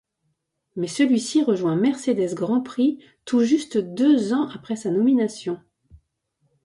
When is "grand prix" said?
2.33-2.97